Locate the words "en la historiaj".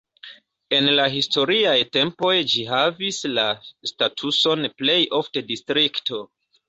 0.75-1.75